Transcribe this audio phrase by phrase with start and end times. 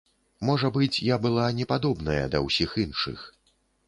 [0.47, 3.27] Можа быць, я была непадобная да ўсіх іншых.